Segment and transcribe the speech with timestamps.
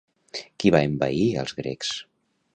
[0.63, 1.93] Qui va envair als grecs?